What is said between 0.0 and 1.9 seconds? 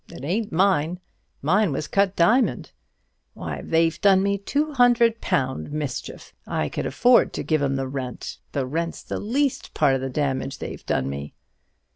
It ain't mine; mine was